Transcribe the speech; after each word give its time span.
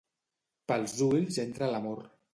Pels 0.71 0.97
ulls 1.09 1.41
entra 1.47 1.69
l'amor. 1.77 2.05